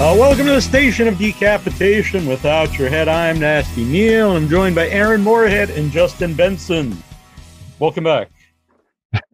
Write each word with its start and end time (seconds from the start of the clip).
Uh, 0.00 0.16
welcome 0.18 0.46
to 0.46 0.52
the 0.52 0.62
station 0.62 1.06
of 1.06 1.18
decapitation 1.18 2.24
without 2.24 2.78
your 2.78 2.88
head. 2.88 3.06
I'm 3.06 3.38
Nasty 3.38 3.84
Neal, 3.84 4.34
and 4.34 4.44
I'm 4.44 4.50
joined 4.50 4.74
by 4.74 4.88
Aaron 4.88 5.20
Moorhead 5.20 5.68
and 5.68 5.92
Justin 5.92 6.32
Benson. 6.32 6.96
Welcome 7.78 8.04
back. 8.04 8.30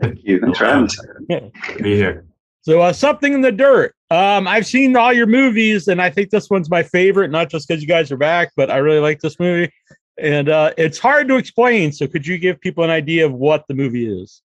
Thank 0.00 0.24
you. 0.24 0.40
Thanks 0.40 0.58
for 0.58 0.64
having 0.64 0.88
me. 1.28 1.52
Be 1.80 1.94
here. 1.94 2.26
So, 2.62 2.80
uh, 2.80 2.92
something 2.92 3.32
in 3.32 3.42
the 3.42 3.52
dirt. 3.52 3.94
Um, 4.10 4.48
I've 4.48 4.66
seen 4.66 4.96
all 4.96 5.12
your 5.12 5.28
movies, 5.28 5.86
and 5.86 6.02
I 6.02 6.10
think 6.10 6.30
this 6.30 6.50
one's 6.50 6.68
my 6.68 6.82
favorite. 6.82 7.30
Not 7.30 7.48
just 7.48 7.68
because 7.68 7.80
you 7.80 7.86
guys 7.86 8.10
are 8.10 8.16
back, 8.16 8.50
but 8.56 8.68
I 8.68 8.78
really 8.78 8.98
like 8.98 9.20
this 9.20 9.38
movie, 9.38 9.72
and 10.18 10.48
uh, 10.48 10.74
it's 10.76 10.98
hard 10.98 11.28
to 11.28 11.36
explain. 11.36 11.92
So, 11.92 12.08
could 12.08 12.26
you 12.26 12.38
give 12.38 12.60
people 12.60 12.82
an 12.82 12.90
idea 12.90 13.24
of 13.24 13.32
what 13.32 13.68
the 13.68 13.74
movie 13.74 14.08
is? 14.08 14.42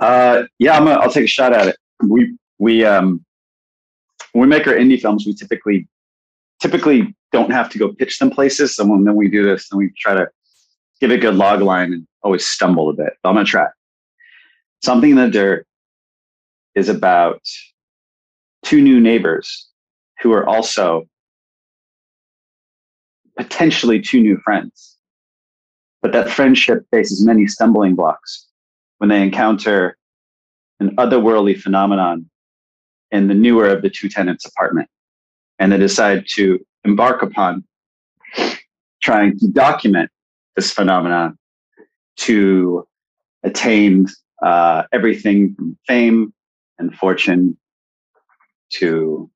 Uh, 0.00 0.42
yeah, 0.58 0.76
I'm. 0.76 0.88
A, 0.88 0.94
I'll 0.94 1.12
take 1.12 1.26
a 1.26 1.28
shot 1.28 1.52
at 1.52 1.68
it. 1.68 1.76
We 2.02 2.36
we 2.60 2.84
um, 2.84 3.24
when 4.32 4.42
we 4.42 4.46
make 4.46 4.68
our 4.68 4.74
indie 4.74 5.00
films, 5.00 5.26
we 5.26 5.34
typically 5.34 5.88
typically 6.60 7.14
don't 7.32 7.50
have 7.50 7.70
to 7.70 7.78
go 7.78 7.92
pitch 7.94 8.18
them 8.18 8.30
places. 8.30 8.76
So 8.76 8.86
when 8.86 9.04
then 9.04 9.16
we 9.16 9.28
do 9.28 9.42
this, 9.42 9.66
and 9.72 9.78
we 9.78 9.90
try 9.98 10.14
to 10.14 10.28
give 11.00 11.10
a 11.10 11.18
good 11.18 11.34
log 11.34 11.62
line 11.62 11.92
and 11.92 12.06
always 12.22 12.46
stumble 12.46 12.90
a 12.90 12.92
bit. 12.92 13.14
But 13.22 13.30
I'm 13.30 13.34
gonna 13.34 13.46
try. 13.46 13.66
Something 14.82 15.10
in 15.10 15.16
the 15.16 15.28
dirt 15.28 15.66
is 16.74 16.88
about 16.88 17.40
two 18.62 18.80
new 18.80 19.00
neighbors 19.00 19.68
who 20.20 20.32
are 20.32 20.46
also 20.46 21.08
potentially 23.36 24.00
two 24.00 24.20
new 24.20 24.36
friends. 24.44 24.98
But 26.02 26.12
that 26.12 26.30
friendship 26.30 26.84
faces 26.90 27.24
many 27.24 27.46
stumbling 27.46 27.94
blocks 27.94 28.46
when 28.98 29.08
they 29.08 29.22
encounter 29.22 29.96
an 30.78 30.94
otherworldly 30.96 31.58
phenomenon 31.58 32.29
in 33.12 33.28
the 33.28 33.34
newer 33.34 33.68
of 33.68 33.82
the 33.82 33.90
two 33.90 34.08
tenants 34.08 34.44
apartment. 34.44 34.88
And 35.58 35.72
they 35.72 35.78
decide 35.78 36.26
to 36.34 36.64
embark 36.84 37.22
upon 37.22 37.64
trying 39.02 39.38
to 39.38 39.48
document 39.48 40.10
this 40.56 40.72
phenomenon 40.72 41.38
to 42.16 42.86
attain 43.42 44.06
uh, 44.42 44.84
everything 44.92 45.54
from 45.54 45.78
fame 45.86 46.32
and 46.78 46.94
fortune 46.94 47.56
to 48.70 49.30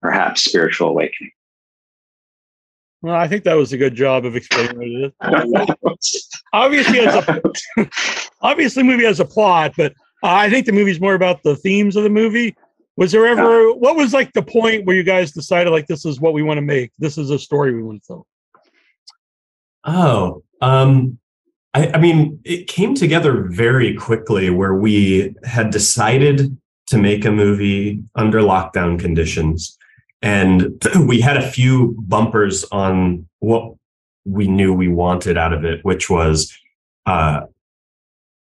perhaps 0.00 0.44
spiritual 0.44 0.88
awakening. 0.88 1.32
Well, 3.02 3.14
I 3.14 3.28
think 3.28 3.44
that 3.44 3.54
was 3.54 3.72
a 3.72 3.78
good 3.78 3.94
job 3.94 4.26
of 4.26 4.36
explaining 4.36 5.04
it. 5.04 5.14
obviously, 6.52 7.00
as 7.00 7.14
a, 7.14 7.42
obviously, 8.42 8.82
movie 8.82 9.04
has 9.04 9.20
a 9.20 9.24
plot, 9.24 9.72
but 9.76 9.94
I 10.22 10.50
think 10.50 10.66
the 10.66 10.72
movie's 10.72 11.00
more 11.00 11.14
about 11.14 11.42
the 11.42 11.56
themes 11.56 11.96
of 11.96 12.02
the 12.02 12.10
movie. 12.10 12.54
Was 13.00 13.12
there 13.12 13.26
ever 13.26 13.72
what 13.72 13.96
was 13.96 14.12
like 14.12 14.34
the 14.34 14.42
point 14.42 14.84
where 14.84 14.94
you 14.94 15.02
guys 15.02 15.32
decided 15.32 15.70
like 15.70 15.86
this 15.86 16.04
is 16.04 16.20
what 16.20 16.34
we 16.34 16.42
want 16.42 16.58
to 16.58 16.62
make? 16.62 16.92
This 16.98 17.16
is 17.16 17.30
a 17.30 17.38
story 17.38 17.74
we 17.74 17.82
want 17.82 18.02
to 18.02 18.06
tell. 18.06 18.26
Oh, 19.84 20.42
um, 20.60 21.18
I, 21.72 21.92
I 21.94 21.98
mean, 21.98 22.40
it 22.44 22.68
came 22.68 22.94
together 22.94 23.44
very 23.48 23.94
quickly 23.94 24.50
where 24.50 24.74
we 24.74 25.34
had 25.44 25.70
decided 25.70 26.54
to 26.88 26.98
make 26.98 27.24
a 27.24 27.30
movie 27.30 28.04
under 28.16 28.40
lockdown 28.40 29.00
conditions. 29.00 29.78
And 30.20 30.70
we 31.06 31.22
had 31.22 31.38
a 31.38 31.50
few 31.50 31.96
bumpers 32.00 32.64
on 32.64 33.26
what 33.38 33.76
we 34.26 34.46
knew 34.46 34.74
we 34.74 34.88
wanted 34.88 35.38
out 35.38 35.54
of 35.54 35.64
it, 35.64 35.82
which 35.86 36.10
was 36.10 36.54
uh, 37.06 37.46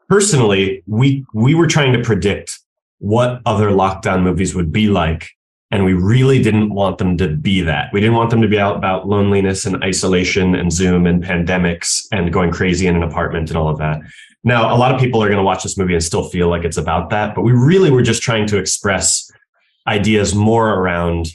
personally, 0.10 0.82
we 0.88 1.24
we 1.36 1.54
were 1.54 1.68
trying 1.68 1.94
to 1.94 2.02
predict 2.02 2.58
what 3.00 3.42
other 3.46 3.70
lockdown 3.70 4.24
movies 4.24 4.56
would 4.56 4.72
be 4.72 4.88
like. 4.88 5.30
And 5.70 5.84
we 5.84 5.94
really 5.94 6.42
didn't 6.42 6.74
want 6.74 6.98
them 6.98 7.18
to 7.18 7.28
be 7.28 7.62
that. 7.62 7.92
We 7.92 8.00
didn't 8.00 8.16
want 8.16 8.30
them 8.30 8.42
to 8.42 8.48
be 8.48 8.58
out 8.58 8.78
about 8.78 9.08
loneliness 9.08 9.66
and 9.66 9.84
isolation 9.84 10.56
and 10.56 10.72
Zoom 10.72 11.06
and 11.06 11.22
pandemics 11.22 12.06
and 12.12 12.32
going 12.32 12.52
crazy 12.52 12.88
in 12.88 12.96
an 12.96 13.04
apartment 13.04 13.50
and 13.50 13.58
all 13.58 13.68
of 13.68 13.78
that. 13.80 14.00
Now, 14.46 14.74
a 14.74 14.78
lot 14.78 14.96
of 14.96 15.02
people 15.02 15.22
are 15.22 15.28
going 15.28 15.38
to 15.38 15.44
watch 15.44 15.64
this 15.64 15.78
movie 15.78 15.94
and 15.94 16.04
still 16.04 16.30
feel 16.30 16.48
like 16.48 16.64
it's 16.64 16.78
about 16.78 17.10
that, 17.10 17.36
but 17.36 17.42
we 17.42 17.52
really 17.52 17.92
were 17.92 18.02
just 18.02 18.24
trying 18.24 18.48
to 18.48 18.58
express 18.58 19.30
ideas 19.88 20.34
more 20.34 20.76
around 20.76 21.30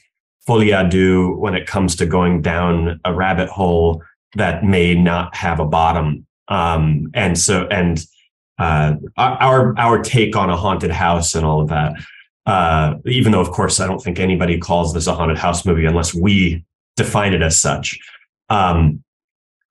folie 0.46 0.70
à 0.70 0.88
deux 0.88 1.36
when 1.36 1.54
it 1.54 1.66
comes 1.66 1.94
to 1.96 2.06
going 2.06 2.40
down 2.40 3.00
a 3.04 3.12
rabbit 3.12 3.48
hole 3.48 4.02
that 4.34 4.64
may 4.64 4.94
not 4.94 5.34
have 5.36 5.60
a 5.60 5.66
bottom. 5.66 6.26
Um, 6.48 7.10
and 7.12 7.38
so, 7.38 7.66
and 7.66 8.04
uh, 8.62 8.94
our 9.16 9.76
our 9.76 10.00
take 10.00 10.36
on 10.36 10.48
a 10.48 10.56
haunted 10.56 10.92
house 10.92 11.34
and 11.34 11.44
all 11.44 11.60
of 11.60 11.68
that. 11.68 11.94
Uh, 12.46 12.94
even 13.06 13.32
though, 13.32 13.40
of 13.40 13.50
course, 13.50 13.80
I 13.80 13.86
don't 13.86 14.00
think 14.00 14.20
anybody 14.20 14.58
calls 14.58 14.94
this 14.94 15.06
a 15.06 15.14
haunted 15.14 15.38
house 15.38 15.64
movie 15.66 15.84
unless 15.84 16.14
we 16.14 16.64
define 16.96 17.34
it 17.34 17.42
as 17.42 17.58
such. 17.58 17.98
Um, 18.50 19.02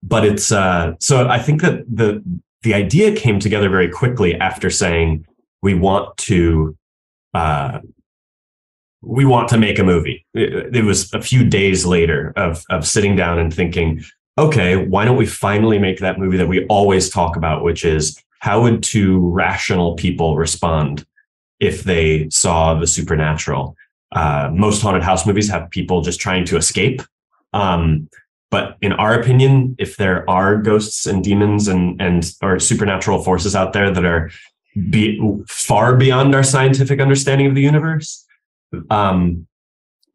but 0.03 0.25
it's 0.25 0.51
uh, 0.51 0.93
so 0.99 1.27
I 1.29 1.39
think 1.39 1.61
that 1.61 1.83
the 1.87 2.21
the 2.63 2.73
idea 2.73 3.15
came 3.15 3.39
together 3.39 3.69
very 3.69 3.89
quickly 3.89 4.35
after 4.35 4.69
saying 4.69 5.25
we 5.61 5.73
want 5.73 6.17
to 6.17 6.75
uh, 7.33 7.79
we 9.01 9.23
want 9.23 9.47
to 9.49 9.57
make 9.57 9.79
a 9.79 9.83
movie. 9.83 10.25
It, 10.33 10.75
it, 10.75 10.83
was 10.83 11.13
a 11.13 11.21
few 11.21 11.45
days 11.45 11.85
later 11.85 12.33
of 12.35 12.63
of 12.69 12.85
sitting 12.85 13.15
down 13.15 13.39
and 13.39 13.53
thinking, 13.53 14.03
okay, 14.37 14.75
why 14.75 15.05
don't 15.05 15.17
we 15.17 15.25
finally 15.25 15.79
make 15.79 15.99
that 15.99 16.19
movie 16.19 16.37
that 16.37 16.47
we 16.47 16.65
always 16.65 17.09
talk 17.09 17.37
about, 17.37 17.63
which 17.63 17.85
is 17.85 18.21
how 18.41 18.63
would 18.63 18.81
two 18.81 19.19
rational 19.29 19.95
people 19.95 20.35
respond 20.35 21.05
if 21.59 21.83
they 21.83 22.27
saw 22.29 22.73
the 22.73 22.87
supernatural? 22.87 23.75
Uh, 24.11 24.49
most 24.51 24.81
haunted 24.81 25.03
house 25.03 25.27
movies 25.27 25.47
have 25.47 25.69
people 25.69 26.01
just 26.01 26.19
trying 26.19 26.43
to 26.43 26.57
escape. 26.57 27.03
Um, 27.53 28.09
but 28.49 28.77
in 28.81 28.93
our 28.93 29.13
opinion, 29.13 29.75
if 29.77 29.95
there 29.95 30.27
are 30.27 30.57
ghosts 30.57 31.05
and 31.05 31.23
demons 31.23 31.67
and 31.67 32.01
and 32.01 32.33
or 32.41 32.59
supernatural 32.59 33.23
forces 33.23 33.55
out 33.55 33.73
there 33.73 33.91
that 33.91 34.03
are 34.05 34.31
be, 34.89 35.21
far 35.47 35.95
beyond 35.95 36.33
our 36.33 36.43
scientific 36.43 36.99
understanding 36.99 37.45
of 37.45 37.53
the 37.53 37.61
universe, 37.61 38.25
um, 38.89 39.47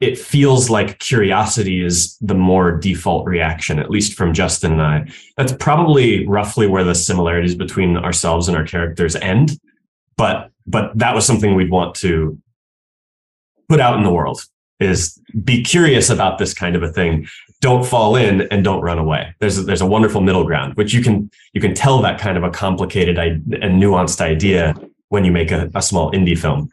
it 0.00 0.18
feels 0.18 0.68
like 0.68 0.98
curiosity 0.98 1.84
is 1.84 2.16
the 2.20 2.34
more 2.34 2.72
default 2.72 3.26
reaction, 3.26 3.78
at 3.78 3.90
least 3.90 4.14
from 4.14 4.34
Justin 4.34 4.72
and 4.72 4.82
I. 4.82 5.06
That's 5.36 5.52
probably 5.52 6.26
roughly 6.26 6.66
where 6.66 6.84
the 6.84 6.94
similarities 6.94 7.54
between 7.54 7.96
ourselves 7.96 8.48
and 8.48 8.56
our 8.56 8.64
characters 8.64 9.16
end. 9.16 9.58
But 10.16 10.50
but 10.66 10.98
that 10.98 11.14
was 11.14 11.24
something 11.24 11.54
we'd 11.54 11.70
want 11.70 11.94
to 11.96 12.38
put 13.68 13.80
out 13.80 13.96
in 13.96 14.04
the 14.04 14.12
world 14.12 14.42
is 14.80 15.18
be 15.44 15.62
curious 15.62 16.10
about 16.10 16.38
this 16.38 16.52
kind 16.52 16.76
of 16.76 16.82
a 16.82 16.92
thing. 16.92 17.26
Don't 17.60 17.86
fall 17.86 18.16
in 18.16 18.42
and 18.50 18.62
don't 18.62 18.82
run 18.82 18.98
away. 18.98 19.34
There's 19.38 19.58
a, 19.58 19.62
there's 19.62 19.80
a 19.80 19.86
wonderful 19.86 20.20
middle 20.20 20.44
ground, 20.44 20.74
which 20.74 20.92
you 20.92 21.02
can 21.02 21.30
you 21.54 21.60
can 21.60 21.74
tell 21.74 22.02
that 22.02 22.20
kind 22.20 22.36
of 22.36 22.44
a 22.44 22.50
complicated 22.50 23.18
and 23.18 23.82
nuanced 23.82 24.20
idea 24.20 24.74
when 25.08 25.24
you 25.24 25.32
make 25.32 25.50
a, 25.50 25.70
a 25.74 25.80
small 25.80 26.12
indie 26.12 26.38
film. 26.38 26.70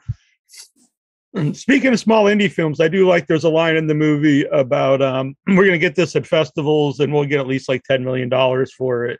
Speaking 1.53 1.93
of 1.93 1.99
small 1.99 2.25
indie 2.25 2.51
films, 2.51 2.79
I 2.79 2.87
do 2.87 3.07
like 3.07 3.25
there's 3.25 3.43
a 3.43 3.49
line 3.49 3.75
in 3.75 3.87
the 3.87 3.95
movie 3.95 4.43
about 4.45 5.01
um, 5.01 5.35
we're 5.47 5.65
going 5.65 5.71
to 5.71 5.79
get 5.79 5.95
this 5.95 6.15
at 6.15 6.27
festivals 6.27 6.99
and 6.99 7.11
we'll 7.11 7.25
get 7.25 7.39
at 7.39 7.47
least 7.47 7.67
like 7.67 7.81
$10 7.89 8.03
million 8.03 8.29
for 8.77 9.05
it. 9.05 9.19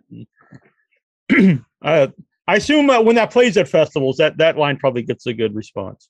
uh, 1.83 2.07
I 2.47 2.55
assume 2.55 2.89
uh, 2.89 3.01
when 3.01 3.15
that 3.15 3.31
plays 3.31 3.57
at 3.57 3.67
festivals, 3.67 4.17
that, 4.17 4.37
that 4.37 4.57
line 4.57 4.77
probably 4.77 5.01
gets 5.01 5.25
a 5.25 5.33
good 5.33 5.55
response. 5.55 6.07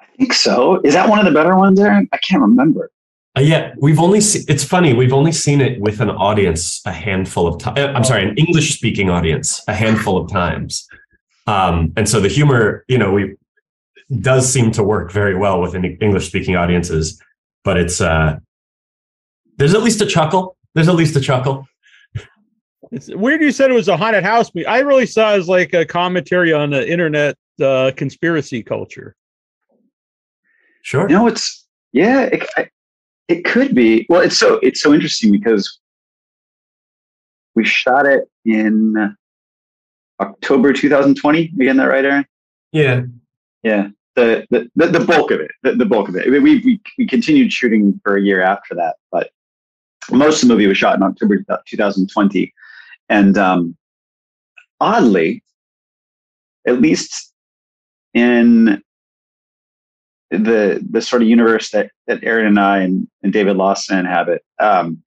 I 0.00 0.06
think 0.18 0.34
so. 0.34 0.80
Is 0.82 0.92
that 0.92 1.08
one 1.08 1.18
of 1.18 1.24
the 1.24 1.32
better 1.32 1.56
ones, 1.56 1.80
Aaron? 1.80 2.06
I 2.12 2.18
can't 2.18 2.42
remember. 2.42 2.90
Uh, 3.36 3.42
yeah, 3.42 3.74
we've 3.78 4.00
only 4.00 4.20
seen. 4.20 4.44
It's 4.48 4.64
funny. 4.64 4.94
We've 4.94 5.12
only 5.12 5.32
seen 5.32 5.60
it 5.60 5.78
with 5.80 6.00
an 6.00 6.10
audience 6.10 6.80
a 6.86 6.92
handful 6.92 7.46
of 7.46 7.58
times. 7.60 7.78
Uh, 7.78 7.92
I'm 7.94 8.04
sorry, 8.04 8.28
an 8.28 8.34
English 8.36 8.74
speaking 8.74 9.10
audience 9.10 9.62
a 9.68 9.74
handful 9.74 10.16
of 10.16 10.30
times. 10.30 10.86
Um, 11.46 11.92
and 11.96 12.08
so 12.08 12.18
the 12.18 12.28
humor, 12.28 12.84
you 12.88 12.96
know, 12.96 13.12
we 13.12 13.36
does 14.20 14.50
seem 14.50 14.70
to 14.72 14.82
work 14.82 15.12
very 15.12 15.34
well 15.34 15.60
with 15.60 15.74
English 15.74 16.28
speaking 16.28 16.56
audiences, 16.56 17.20
but 17.64 17.76
it's 17.76 18.00
uh, 18.00 18.38
there's 19.56 19.74
at 19.74 19.82
least 19.82 20.00
a 20.00 20.06
chuckle. 20.06 20.56
There's 20.74 20.88
at 20.88 20.94
least 20.94 21.16
a 21.16 21.20
chuckle. 21.20 21.66
It's 22.92 23.08
weird 23.08 23.40
you 23.40 23.50
said 23.50 23.70
it 23.70 23.74
was 23.74 23.88
a 23.88 23.96
haunted 23.96 24.22
house. 24.22 24.50
I 24.68 24.80
really 24.80 25.06
saw 25.06 25.34
it 25.34 25.38
as 25.38 25.48
like 25.48 25.74
a 25.74 25.84
commentary 25.84 26.52
on 26.52 26.70
the 26.70 26.88
internet 26.88 27.36
uh, 27.60 27.90
conspiracy 27.96 28.62
culture. 28.62 29.16
Sure. 30.82 31.08
You 31.08 31.16
know, 31.16 31.26
it's 31.26 31.66
yeah, 31.92 32.28
it, 32.30 32.70
it 33.26 33.44
could 33.44 33.74
be. 33.74 34.06
Well, 34.08 34.20
it's 34.20 34.38
so 34.38 34.60
it's 34.62 34.80
so 34.80 34.94
interesting 34.94 35.32
because 35.32 35.80
we 37.56 37.64
shot 37.64 38.06
it 38.06 38.28
in 38.44 39.16
October 40.20 40.72
2020. 40.72 41.54
Again, 41.60 41.76
that 41.78 41.84
right, 41.86 42.04
Aaron? 42.04 42.26
Yeah. 42.70 43.02
Yeah 43.66 43.88
the 44.16 44.46
the, 44.74 44.86
the 44.86 45.04
bulk 45.04 45.30
of 45.30 45.40
it, 45.40 45.52
the, 45.62 45.72
the 45.72 45.84
bulk 45.84 46.08
of 46.08 46.16
it. 46.16 46.28
We, 46.28 46.40
we 46.40 46.80
we 46.98 47.06
continued 47.06 47.52
shooting 47.52 48.00
for 48.02 48.16
a 48.16 48.22
year 48.22 48.42
after 48.42 48.74
that, 48.74 48.96
but 49.12 49.30
most 50.10 50.42
of 50.42 50.48
the 50.48 50.54
movie 50.54 50.66
was 50.66 50.78
shot 50.78 50.96
in 50.96 51.02
October 51.02 51.44
2020, 51.68 52.52
and 53.08 53.38
um, 53.38 53.76
oddly, 54.80 55.44
at 56.66 56.80
least 56.80 57.32
in 58.14 58.82
the 60.30 60.84
the 60.90 61.02
sort 61.02 61.22
of 61.22 61.28
universe 61.28 61.70
that 61.70 61.90
that 62.06 62.24
Aaron 62.24 62.46
and 62.46 62.58
I 62.58 62.78
and, 62.78 63.06
and 63.22 63.32
David 63.32 63.56
Lawson 63.56 63.98
inhabit. 63.98 64.42
Um, 64.58 65.02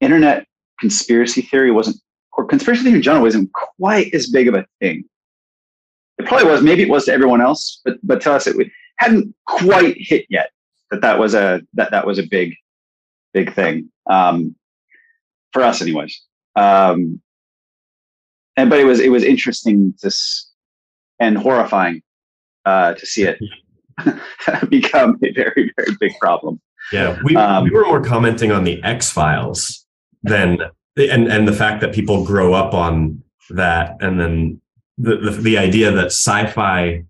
internet 0.00 0.46
conspiracy 0.80 1.42
theory 1.42 1.70
wasn't, 1.70 1.96
or 2.32 2.44
conspiracy 2.46 2.82
theory 2.82 2.96
in 2.96 3.02
general 3.02 3.22
wasn't 3.22 3.52
quite 3.52 4.12
as 4.12 4.28
big 4.28 4.48
of 4.48 4.54
a 4.54 4.66
thing. 4.80 5.04
It 6.18 6.26
probably 6.26 6.48
was. 6.48 6.62
Maybe 6.62 6.82
it 6.82 6.88
was 6.88 7.04
to 7.06 7.12
everyone 7.12 7.40
else, 7.40 7.80
but 7.84 7.98
but 8.02 8.20
to 8.22 8.32
us, 8.32 8.46
it 8.46 8.56
hadn't 8.98 9.34
quite 9.46 9.96
hit 9.98 10.26
yet 10.28 10.50
that 10.90 11.00
that 11.02 11.18
was 11.18 11.34
a 11.34 11.60
that 11.74 11.90
that 11.90 12.06
was 12.06 12.18
a 12.18 12.24
big 12.24 12.54
big 13.32 13.54
thing 13.54 13.90
um, 14.10 14.54
for 15.52 15.62
us, 15.62 15.80
anyways. 15.82 16.20
Um, 16.56 17.20
and 18.56 18.68
but 18.70 18.80
it 18.80 18.84
was 18.84 19.00
it 19.00 19.10
was 19.10 19.22
interesting 19.22 19.94
to 20.00 20.08
s- 20.08 20.50
and 21.20 21.38
horrifying 21.38 22.02
uh, 22.64 22.94
to 22.94 23.06
see 23.06 23.24
it 23.24 23.38
become 24.68 25.18
a 25.22 25.32
very 25.32 25.72
very 25.76 25.96
big 26.00 26.12
problem. 26.20 26.60
Yeah, 26.92 27.18
we 27.22 27.36
um, 27.36 27.64
we 27.64 27.70
were 27.70 27.84
more 27.84 28.02
commenting 28.02 28.50
on 28.50 28.64
the 28.64 28.82
X 28.82 29.10
Files 29.10 29.86
than 30.22 30.58
and 30.96 31.28
and 31.28 31.46
the 31.46 31.52
fact 31.52 31.80
that 31.82 31.94
people 31.94 32.24
grow 32.24 32.54
up 32.54 32.74
on 32.74 33.22
that, 33.50 33.96
and 34.00 34.18
then 34.18 34.60
the 34.98 35.30
the, 35.40 35.58
idea 35.58 35.92
that 35.92 36.06
sci-fi 36.06 37.04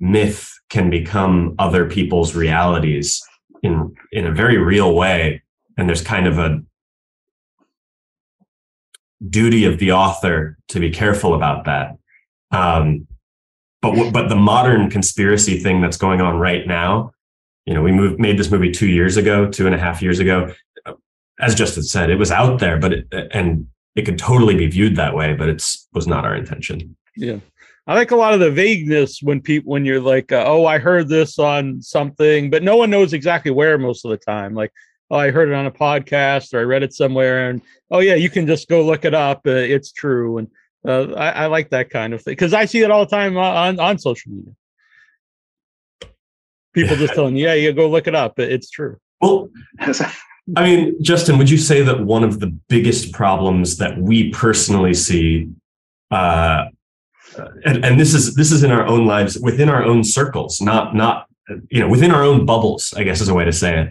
myth 0.00 0.52
can 0.70 0.90
become 0.90 1.54
other 1.58 1.88
people's 1.88 2.34
realities 2.34 3.22
in 3.62 3.94
in 4.12 4.26
a 4.26 4.32
very 4.32 4.56
real 4.56 4.94
way, 4.94 5.42
and 5.76 5.88
there's 5.88 6.02
kind 6.02 6.26
of 6.26 6.38
a 6.38 6.62
duty 9.28 9.64
of 9.64 9.78
the 9.78 9.92
author 9.92 10.56
to 10.68 10.80
be 10.80 10.90
careful 10.90 11.34
about 11.34 11.64
that. 11.66 11.96
Um, 12.50 13.06
but 13.82 14.12
but 14.12 14.28
the 14.28 14.36
modern 14.36 14.90
conspiracy 14.90 15.58
thing 15.58 15.80
that's 15.80 15.96
going 15.96 16.20
on 16.20 16.38
right 16.38 16.66
now, 16.66 17.12
you 17.66 17.74
know, 17.74 17.82
we 17.82 17.92
moved 17.92 18.18
made 18.18 18.38
this 18.38 18.50
movie 18.50 18.72
two 18.72 18.88
years 18.88 19.16
ago, 19.16 19.48
two 19.50 19.66
and 19.66 19.74
a 19.74 19.78
half 19.78 20.02
years 20.02 20.18
ago. 20.18 20.52
As 21.38 21.54
Justin 21.54 21.82
said, 21.82 22.08
it 22.08 22.16
was 22.16 22.30
out 22.30 22.60
there, 22.60 22.78
but 22.78 22.94
it, 22.94 23.06
and 23.32 23.66
it 23.94 24.06
could 24.06 24.18
totally 24.18 24.54
be 24.54 24.66
viewed 24.68 24.96
that 24.96 25.14
way, 25.14 25.34
but 25.34 25.50
it's 25.50 25.86
was 25.92 26.06
not 26.06 26.24
our 26.24 26.34
intention. 26.34 26.96
Yeah. 27.16 27.38
I 27.86 27.94
like 27.94 28.10
a 28.10 28.16
lot 28.16 28.34
of 28.34 28.40
the 28.40 28.50
vagueness 28.50 29.22
when 29.22 29.40
people 29.40 29.70
when 29.70 29.84
you're 29.84 30.00
like, 30.00 30.32
uh, 30.32 30.44
oh, 30.46 30.66
I 30.66 30.78
heard 30.78 31.08
this 31.08 31.38
on 31.38 31.80
something, 31.80 32.50
but 32.50 32.64
no 32.64 32.76
one 32.76 32.90
knows 32.90 33.12
exactly 33.12 33.52
where 33.52 33.78
most 33.78 34.04
of 34.04 34.10
the 34.10 34.16
time. 34.16 34.54
Like, 34.54 34.72
oh, 35.10 35.16
I 35.16 35.30
heard 35.30 35.48
it 35.48 35.54
on 35.54 35.66
a 35.66 35.70
podcast 35.70 36.52
or 36.52 36.58
I 36.58 36.64
read 36.64 36.82
it 36.82 36.92
somewhere, 36.92 37.48
and 37.48 37.62
oh 37.92 38.00
yeah, 38.00 38.16
you 38.16 38.28
can 38.28 38.46
just 38.46 38.68
go 38.68 38.84
look 38.84 39.04
it 39.04 39.14
up. 39.14 39.42
Uh, 39.46 39.50
it's 39.52 39.92
true, 39.92 40.38
and 40.38 40.48
uh, 40.86 41.12
I, 41.12 41.30
I, 41.30 41.46
like 41.46 41.70
that 41.70 41.90
kind 41.90 42.12
of 42.12 42.22
thing 42.22 42.32
because 42.32 42.52
I 42.52 42.64
see 42.64 42.80
it 42.80 42.90
all 42.90 43.04
the 43.04 43.10
time 43.10 43.36
on 43.36 43.78
on 43.78 43.98
social 43.98 44.32
media. 44.32 44.52
People 46.72 46.96
just 46.96 47.14
telling 47.14 47.36
yeah, 47.36 47.54
you 47.54 47.72
go 47.72 47.88
look 47.88 48.08
it 48.08 48.16
up. 48.16 48.38
It's 48.40 48.68
true. 48.68 48.98
Well, 49.20 49.48
I 50.56 50.62
mean, 50.62 51.02
Justin, 51.02 51.38
would 51.38 51.50
you 51.50 51.58
say 51.58 51.82
that 51.82 52.00
one 52.00 52.22
of 52.22 52.38
the 52.40 52.48
biggest 52.68 53.12
problems 53.12 53.78
that 53.78 53.98
we 53.98 54.30
personally 54.30 54.94
see, 54.94 55.48
uh, 56.10 56.66
and, 57.64 57.84
and 57.84 58.00
this 58.00 58.14
is 58.14 58.34
this 58.34 58.52
is 58.52 58.62
in 58.62 58.70
our 58.70 58.86
own 58.86 59.06
lives, 59.06 59.38
within 59.38 59.68
our 59.68 59.82
own 59.82 60.04
circles, 60.04 60.60
not 60.60 60.94
not 60.94 61.26
you 61.70 61.80
know 61.80 61.88
within 61.88 62.10
our 62.10 62.22
own 62.22 62.46
bubbles, 62.46 62.94
I 62.96 63.04
guess 63.04 63.20
is 63.20 63.28
a 63.28 63.34
way 63.34 63.44
to 63.44 63.52
say 63.52 63.82
it, 63.82 63.88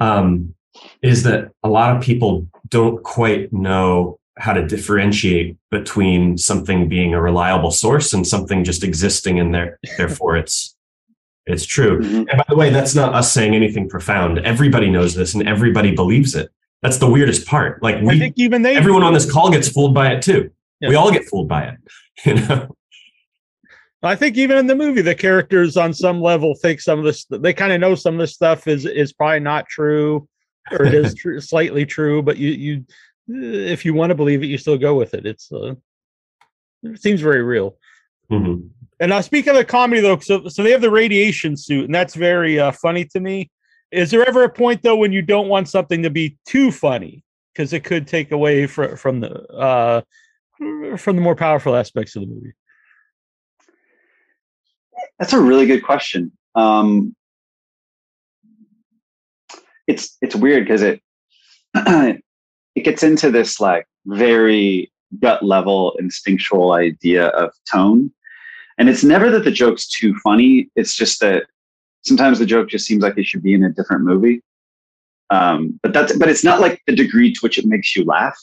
um, 0.00 0.54
is 1.02 1.22
that 1.24 1.50
a 1.62 1.68
lot 1.68 1.96
of 1.96 2.02
people 2.02 2.48
don't 2.68 3.02
quite 3.02 3.52
know 3.52 4.18
how 4.36 4.52
to 4.52 4.66
differentiate 4.66 5.56
between 5.70 6.36
something 6.36 6.88
being 6.88 7.14
a 7.14 7.20
reliable 7.20 7.70
source 7.70 8.12
and 8.12 8.26
something 8.26 8.64
just 8.64 8.82
existing 8.82 9.38
in 9.38 9.52
there 9.52 9.78
therefore 9.96 10.36
it's 10.42 10.74
it's 11.46 11.66
true. 11.66 12.00
Mm-hmm. 12.00 12.16
and 12.30 12.38
by 12.38 12.44
the 12.48 12.56
way 12.56 12.70
that's 12.70 12.94
not 12.94 13.14
us 13.14 13.32
saying 13.32 13.54
anything 13.54 13.88
profound. 13.88 14.38
Everybody 14.38 14.90
knows 14.90 15.14
this 15.14 15.34
and 15.34 15.46
everybody 15.46 15.94
believes 15.94 16.34
it. 16.34 16.50
That's 16.80 16.96
the 16.96 17.08
weirdest 17.08 17.46
part. 17.46 17.82
Like 17.82 18.02
we 18.02 18.16
I 18.16 18.18
think 18.18 18.34
even 18.38 18.62
they 18.62 18.76
everyone 18.76 19.02
on 19.02 19.12
this 19.12 19.30
call 19.30 19.50
gets 19.50 19.68
fooled 19.68 19.94
by 19.94 20.12
it 20.12 20.22
too. 20.22 20.50
Yeah. 20.80 20.88
we 20.88 20.96
all 20.96 21.12
get 21.12 21.24
fooled 21.26 21.48
by 21.48 21.64
it 21.64 21.78
you 22.24 22.34
know 22.34 22.68
I 24.04 24.16
think 24.16 24.36
even 24.36 24.58
in 24.58 24.66
the 24.66 24.74
movie, 24.74 25.00
the 25.00 25.14
characters 25.14 25.76
on 25.76 25.94
some 25.94 26.20
level 26.20 26.54
think 26.54 26.80
some 26.80 26.98
of 26.98 27.04
this. 27.04 27.24
They 27.30 27.54
kind 27.54 27.72
of 27.72 27.80
know 27.80 27.94
some 27.94 28.14
of 28.14 28.20
this 28.20 28.34
stuff 28.34 28.66
is 28.66 28.84
is 28.84 29.12
probably 29.12 29.40
not 29.40 29.66
true, 29.66 30.28
or 30.70 30.84
it 30.84 30.94
is 30.94 31.14
true, 31.18 31.40
slightly 31.40 31.86
true. 31.86 32.22
But 32.22 32.36
you 32.36 32.50
you 32.50 32.84
if 33.72 33.84
you 33.84 33.94
want 33.94 34.10
to 34.10 34.14
believe 34.14 34.42
it, 34.42 34.46
you 34.46 34.58
still 34.58 34.76
go 34.76 34.94
with 34.94 35.14
it. 35.14 35.24
It's 35.24 35.50
uh, 35.50 35.74
it 36.82 37.00
seems 37.00 37.20
very 37.20 37.42
real. 37.42 37.76
Mm-hmm. 38.30 38.66
And 39.00 39.10
now, 39.10 39.20
speaking 39.22 39.50
of 39.50 39.56
the 39.56 39.64
comedy, 39.64 40.02
though, 40.02 40.18
so 40.18 40.48
so 40.48 40.62
they 40.62 40.72
have 40.72 40.82
the 40.82 40.90
radiation 40.90 41.56
suit, 41.56 41.86
and 41.86 41.94
that's 41.94 42.14
very 42.14 42.58
uh, 42.60 42.72
funny 42.72 43.06
to 43.06 43.20
me. 43.20 43.50
Is 43.90 44.10
there 44.10 44.26
ever 44.28 44.44
a 44.44 44.50
point 44.50 44.82
though 44.82 44.96
when 44.96 45.12
you 45.12 45.22
don't 45.22 45.48
want 45.48 45.68
something 45.68 46.02
to 46.02 46.10
be 46.10 46.36
too 46.46 46.70
funny 46.70 47.22
because 47.52 47.72
it 47.72 47.84
could 47.84 48.06
take 48.06 48.32
away 48.32 48.66
from 48.66 48.96
from 48.96 49.20
the 49.20 49.46
uh, 49.50 50.02
from 50.98 51.16
the 51.16 51.22
more 51.22 51.36
powerful 51.36 51.76
aspects 51.76 52.16
of 52.16 52.22
the 52.22 52.28
movie? 52.28 52.52
That's 55.18 55.32
a 55.32 55.40
really 55.40 55.66
good 55.66 55.82
question. 55.82 56.32
Um, 56.54 57.14
it's 59.86 60.16
it's 60.22 60.34
weird 60.34 60.64
because 60.64 60.82
it 60.82 61.00
it 61.74 62.82
gets 62.84 63.02
into 63.02 63.30
this 63.30 63.60
like 63.60 63.86
very 64.06 64.90
gut 65.20 65.42
level 65.44 65.94
instinctual 65.98 66.72
idea 66.72 67.28
of 67.28 67.52
tone. 67.70 68.10
And 68.78 68.88
it's 68.88 69.04
never 69.04 69.30
that 69.30 69.44
the 69.44 69.50
joke's 69.50 69.88
too 69.88 70.14
funny. 70.24 70.68
It's 70.74 70.96
just 70.96 71.20
that 71.20 71.44
sometimes 72.02 72.38
the 72.38 72.46
joke 72.46 72.68
just 72.68 72.86
seems 72.86 73.02
like 73.02 73.16
it 73.16 73.26
should 73.26 73.42
be 73.42 73.54
in 73.54 73.62
a 73.62 73.70
different 73.70 74.02
movie. 74.02 74.42
Um, 75.30 75.78
but 75.82 75.92
that's 75.92 76.16
but 76.16 76.28
it's 76.28 76.44
not 76.44 76.60
like 76.60 76.82
the 76.86 76.94
degree 76.94 77.32
to 77.32 77.40
which 77.40 77.58
it 77.58 77.66
makes 77.66 77.94
you 77.96 78.04
laugh. 78.04 78.38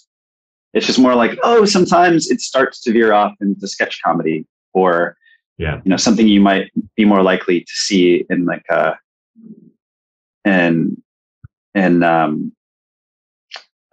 It's 0.74 0.86
just 0.86 1.00
more 1.00 1.16
like, 1.16 1.38
oh, 1.44 1.66
sometimes 1.66 2.30
it 2.30 2.42
starts 2.42 2.82
to 2.82 2.94
veer 2.94 3.14
off 3.14 3.34
into 3.42 3.68
sketch 3.68 4.00
comedy 4.04 4.46
or 4.74 5.18
yeah, 5.58 5.82
you 5.84 5.90
know, 5.90 5.98
something 5.98 6.28
you 6.28 6.42
might 6.42 6.72
be 6.96 7.06
more 7.06 7.22
likely 7.22 7.62
to 7.62 7.72
see 7.72 8.26
in 8.30 8.46
like 8.46 8.64
a 8.70 8.98
and 10.44 11.02
and 11.76 12.04
um 12.04 12.52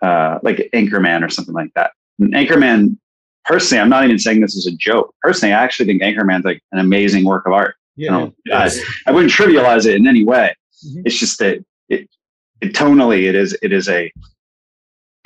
uh, 0.02 0.38
like 0.42 0.68
Anchorman 0.72 1.24
or 1.24 1.28
something 1.28 1.54
like 1.54 1.72
that. 1.74 1.92
And 2.18 2.32
Anchorman, 2.32 2.96
personally, 3.44 3.80
I'm 3.80 3.88
not 3.88 4.04
even 4.04 4.18
saying 4.18 4.40
this 4.40 4.56
as 4.56 4.66
a 4.66 4.76
joke. 4.76 5.14
Personally, 5.22 5.52
I 5.52 5.62
actually 5.62 5.86
think 5.86 6.02
Anchorman's 6.02 6.44
like 6.44 6.62
an 6.72 6.78
amazing 6.78 7.24
work 7.24 7.46
of 7.46 7.52
art. 7.52 7.74
Yeah, 7.96 8.04
you 8.04 8.10
know, 8.46 8.56
I, 8.56 8.70
I, 9.06 9.10
wouldn't 9.10 9.32
trivialize 9.32 9.84
it 9.84 9.96
in 9.96 10.06
any 10.06 10.24
way. 10.24 10.54
Mm-hmm. 10.86 11.02
It's 11.04 11.18
just 11.18 11.40
that 11.40 11.64
it, 11.88 12.08
it 12.60 12.72
tonally 12.72 13.28
it 13.28 13.34
is 13.34 13.58
it 13.60 13.72
is 13.72 13.88
a 13.88 14.12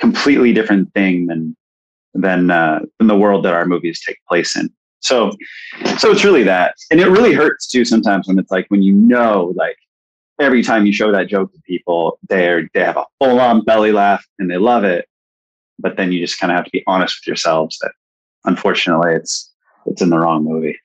completely 0.03 0.51
different 0.51 0.93
thing 0.93 1.27
than 1.27 1.55
than 2.13 2.51
uh, 2.51 2.79
than 2.99 3.07
the 3.07 3.17
world 3.17 3.45
that 3.45 3.53
our 3.53 3.65
movies 3.65 4.01
take 4.05 4.19
place 4.27 4.57
in. 4.57 4.69
So 4.99 5.31
so 5.97 6.11
it's 6.11 6.25
really 6.25 6.43
that, 6.43 6.75
and 6.91 6.99
it 6.99 7.07
really 7.07 7.33
hurts 7.33 7.67
too 7.67 7.85
sometimes 7.85 8.27
when 8.27 8.37
it's 8.37 8.51
like 8.51 8.65
when 8.67 8.83
you 8.83 8.93
know 8.93 9.53
like 9.55 9.77
every 10.41 10.61
time 10.61 10.85
you 10.85 10.91
show 10.91 11.09
that 11.13 11.29
joke 11.29 11.53
to 11.53 11.61
people, 11.61 12.19
they're 12.27 12.69
they 12.73 12.83
have 12.83 12.97
a 12.97 13.05
full 13.19 13.39
on 13.39 13.63
belly 13.63 13.93
laugh 13.93 14.25
and 14.39 14.51
they 14.51 14.57
love 14.57 14.83
it. 14.83 15.07
But 15.79 15.95
then 15.95 16.11
you 16.11 16.19
just 16.19 16.37
kind 16.37 16.51
of 16.51 16.57
have 16.57 16.65
to 16.65 16.71
be 16.71 16.83
honest 16.85 17.19
with 17.19 17.27
yourselves 17.27 17.77
that 17.81 17.93
unfortunately 18.43 19.13
it's 19.13 19.51
it's 19.85 20.01
in 20.01 20.09
the 20.09 20.19
wrong 20.19 20.43
movie. 20.43 20.77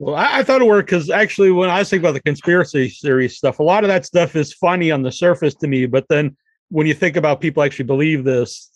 Well, 0.00 0.16
I, 0.16 0.38
I 0.38 0.42
thought 0.42 0.62
it 0.62 0.66
worked 0.66 0.88
because 0.90 1.10
actually, 1.10 1.52
when 1.52 1.70
I 1.70 1.84
think 1.84 2.02
about 2.02 2.14
the 2.14 2.22
conspiracy 2.22 2.88
theory 2.88 3.28
stuff, 3.28 3.60
a 3.60 3.62
lot 3.62 3.84
of 3.84 3.88
that 3.88 4.04
stuff 4.04 4.34
is 4.34 4.52
funny 4.52 4.90
on 4.90 5.02
the 5.02 5.12
surface 5.12 5.54
to 5.56 5.68
me. 5.68 5.86
But 5.86 6.06
then 6.08 6.36
when 6.68 6.86
you 6.86 6.94
think 6.94 7.16
about 7.16 7.40
people 7.40 7.62
actually 7.62 7.86
believe 7.86 8.24
this, 8.24 8.70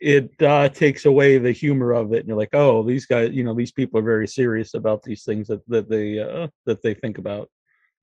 it 0.00 0.30
uh, 0.42 0.68
takes 0.68 1.04
away 1.04 1.38
the 1.38 1.52
humor 1.52 1.92
of 1.92 2.12
it, 2.12 2.20
and 2.20 2.28
you're 2.28 2.36
like, 2.36 2.54
oh, 2.54 2.82
these 2.82 3.06
guys, 3.06 3.30
you 3.32 3.44
know, 3.44 3.54
these 3.54 3.72
people 3.72 4.00
are 4.00 4.04
very 4.04 4.28
serious 4.28 4.74
about 4.74 5.02
these 5.02 5.24
things 5.24 5.48
that 5.48 5.66
that 5.68 5.88
they 5.88 6.18
uh, 6.18 6.48
that 6.66 6.82
they 6.82 6.94
think 6.94 7.18
about. 7.18 7.48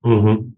Mm-hmm 0.04 0.48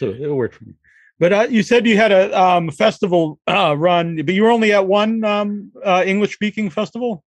so 0.00 0.10
it 0.10 0.28
worked 0.28 0.54
for 0.54 0.64
me. 0.64 0.74
But 1.18 1.32
uh, 1.32 1.46
you 1.50 1.62
said 1.62 1.86
you 1.86 1.96
had 1.96 2.12
a 2.12 2.38
um, 2.40 2.70
festival 2.70 3.38
uh, 3.46 3.76
run, 3.76 4.16
but 4.24 4.34
you 4.34 4.42
were 4.42 4.50
only 4.50 4.72
at 4.72 4.86
one 4.86 5.22
um, 5.24 5.70
uh, 5.84 6.02
English 6.06 6.32
speaking 6.32 6.70
festival. 6.70 7.22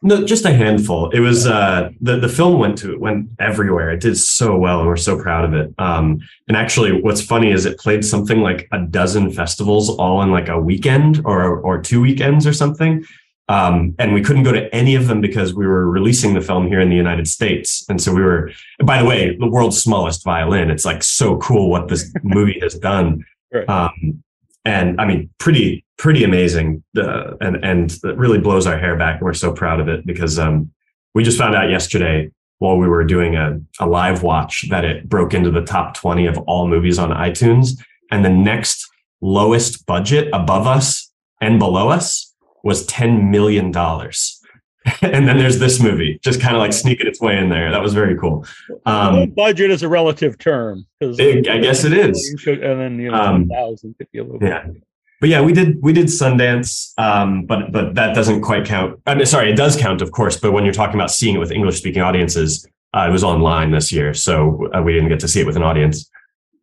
No, 0.00 0.24
just 0.24 0.44
a 0.44 0.52
handful. 0.52 1.10
It 1.10 1.20
was 1.20 1.46
uh, 1.46 1.90
the 2.00 2.18
the 2.18 2.28
film 2.28 2.60
went 2.60 2.78
to 2.78 2.92
it 2.92 3.00
went 3.00 3.30
everywhere. 3.40 3.90
It 3.90 4.00
did 4.00 4.16
so 4.16 4.56
well, 4.56 4.78
and 4.78 4.88
we're 4.88 4.96
so 4.96 5.20
proud 5.20 5.44
of 5.44 5.54
it. 5.54 5.74
Um, 5.78 6.20
and 6.46 6.56
actually, 6.56 7.02
what's 7.02 7.20
funny 7.20 7.50
is 7.50 7.66
it 7.66 7.78
played 7.78 8.04
something 8.04 8.40
like 8.40 8.68
a 8.70 8.78
dozen 8.78 9.32
festivals 9.32 9.90
all 9.90 10.22
in 10.22 10.30
like 10.30 10.48
a 10.48 10.60
weekend 10.60 11.22
or 11.24 11.58
or 11.60 11.82
two 11.82 12.00
weekends 12.00 12.46
or 12.46 12.52
something. 12.52 13.04
Um, 13.48 13.94
and 13.98 14.12
we 14.12 14.20
couldn't 14.20 14.42
go 14.42 14.52
to 14.52 14.72
any 14.74 14.94
of 14.94 15.08
them 15.08 15.20
because 15.20 15.54
we 15.54 15.66
were 15.66 15.88
releasing 15.88 16.34
the 16.34 16.42
film 16.42 16.68
here 16.68 16.80
in 16.80 16.90
the 16.90 16.96
United 16.96 17.26
States. 17.26 17.84
And 17.88 18.00
so 18.00 18.14
we 18.14 18.22
were, 18.22 18.52
by 18.84 18.98
the 18.98 19.06
way, 19.06 19.36
the 19.36 19.48
world's 19.48 19.82
smallest 19.82 20.22
violin. 20.22 20.70
It's 20.70 20.84
like 20.84 21.02
so 21.02 21.38
cool 21.38 21.70
what 21.70 21.88
this 21.88 22.12
movie 22.22 22.60
has 22.60 22.74
done. 22.74 23.24
Right. 23.52 23.66
Um, 23.68 24.22
and 24.66 25.00
I 25.00 25.06
mean, 25.06 25.30
pretty, 25.38 25.86
pretty 25.98 26.24
amazing. 26.24 26.82
Uh, 26.96 27.36
and, 27.40 27.62
and 27.64 27.92
it 28.04 28.16
really 28.16 28.38
blows 28.38 28.66
our 28.66 28.78
hair 28.78 28.96
back. 28.96 29.16
And 29.16 29.22
we're 29.22 29.34
so 29.34 29.52
proud 29.52 29.80
of 29.80 29.88
it 29.88 30.06
because, 30.06 30.38
um, 30.38 30.70
we 31.14 31.24
just 31.24 31.38
found 31.38 31.54
out 31.54 31.68
yesterday 31.68 32.30
while 32.58 32.76
we 32.76 32.88
were 32.88 33.04
doing 33.04 33.36
a, 33.36 33.58
a 33.80 33.86
live 33.86 34.22
watch 34.22 34.68
that 34.70 34.84
it 34.84 35.08
broke 35.08 35.34
into 35.34 35.50
the 35.50 35.62
top 35.62 35.94
20 35.94 36.26
of 36.26 36.38
all 36.38 36.68
movies 36.68 36.98
on 36.98 37.10
iTunes. 37.10 37.78
And 38.10 38.24
the 38.24 38.30
next 38.30 38.88
lowest 39.20 39.86
budget 39.86 40.28
above 40.32 40.66
us 40.66 41.10
and 41.40 41.58
below 41.58 41.88
us 41.88 42.34
was 42.62 42.86
$10 42.86 43.30
million. 43.30 43.66
and 45.02 45.28
then 45.28 45.38
there's 45.38 45.58
this 45.58 45.80
movie 45.80 46.18
just 46.22 46.40
kind 46.40 46.54
of 46.54 46.60
like 46.60 46.72
sneaking 46.72 47.06
its 47.06 47.20
way 47.20 47.36
in 47.36 47.48
there. 47.48 47.70
That 47.70 47.82
was 47.82 47.94
very 47.94 48.16
cool. 48.16 48.46
Um, 48.86 49.30
budget 49.30 49.70
is 49.70 49.82
a 49.82 49.88
relative 49.88 50.38
term. 50.38 50.86
because 51.00 51.18
I 51.20 51.58
guess 51.58 51.84
it 51.84 51.92
is. 51.92 52.46
and 52.46 52.80
then, 52.80 52.98
you 52.98 53.10
know, 53.10 53.18
um, 53.18 53.48
thousand 53.48 53.96
could 53.98 54.10
be 54.12 54.18
a 54.18 54.24
little 54.24 54.42
yeah. 54.42 54.66
Bit 54.66 54.82
but 55.20 55.28
yeah, 55.28 55.40
we 55.40 55.52
did 55.52 55.82
we 55.82 55.92
did 55.92 56.06
Sundance, 56.06 56.92
um, 56.98 57.44
but 57.44 57.72
but 57.72 57.94
that 57.94 58.14
doesn't 58.14 58.42
quite 58.42 58.64
count. 58.64 59.00
I 59.06 59.14
mean, 59.14 59.26
sorry, 59.26 59.50
it 59.50 59.56
does 59.56 59.76
count, 59.76 60.00
of 60.00 60.12
course. 60.12 60.36
But 60.36 60.52
when 60.52 60.64
you're 60.64 60.74
talking 60.74 60.94
about 60.94 61.10
seeing 61.10 61.34
it 61.34 61.38
with 61.38 61.50
English 61.50 61.78
speaking 61.78 62.02
audiences, 62.02 62.66
uh, 62.94 63.06
it 63.08 63.12
was 63.12 63.24
online 63.24 63.72
this 63.72 63.90
year, 63.90 64.14
so 64.14 64.68
uh, 64.72 64.80
we 64.80 64.92
didn't 64.92 65.08
get 65.08 65.20
to 65.20 65.28
see 65.28 65.40
it 65.40 65.46
with 65.46 65.56
an 65.56 65.62
audience. 65.62 66.08